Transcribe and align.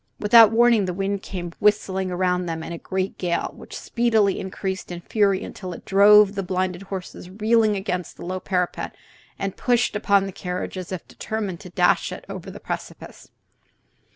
Without 0.19 0.51
warning 0.51 0.85
the 0.85 0.95
wind 0.95 1.21
came 1.21 1.51
whistling 1.59 2.09
around 2.09 2.47
them 2.47 2.63
in 2.63 2.71
a 2.73 2.79
great 2.79 3.19
gale, 3.19 3.53
which 3.55 3.77
speedily 3.77 4.39
increased 4.39 4.91
in 4.91 5.01
fury 5.01 5.43
until 5.43 5.73
it 5.73 5.85
drove 5.85 6.33
the 6.33 6.41
blinded 6.41 6.81
horses 6.81 7.29
reeling 7.29 7.75
against 7.75 8.17
the 8.17 8.25
low 8.25 8.39
parapet 8.39 8.95
and 9.37 9.57
pushed 9.57 9.95
upon 9.95 10.25
the 10.25 10.31
carriage 10.31 10.75
as 10.75 10.91
if 10.91 11.07
determined 11.07 11.59
to 11.59 11.69
dash 11.69 12.11
it 12.11 12.25
over 12.27 12.49
the 12.49 12.59
precipice. 12.59 13.29